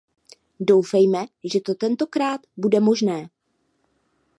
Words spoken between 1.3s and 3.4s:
že to tentokrát bude možné.